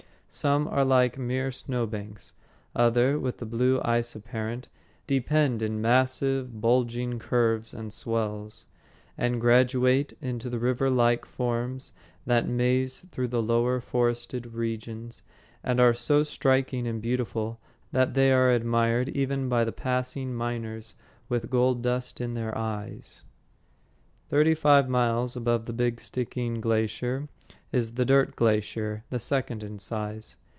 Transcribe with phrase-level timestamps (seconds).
[0.33, 2.31] Some are like mere snow banks;
[2.73, 4.69] others, with the blue ice apparent,
[5.05, 8.65] depend in massive bulging curves and swells,
[9.17, 11.91] and graduate into the river like forms
[12.25, 15.21] that maze through the lower forested regions
[15.65, 17.59] and are so striking and beautiful
[17.91, 20.95] that they are admired even by the passing miners
[21.27, 23.25] with gold dust in their eyes.
[24.29, 27.27] Thirty five miles above the Big Stickeen Glacier
[27.73, 30.37] is the "Dirt Glacier," the second in size.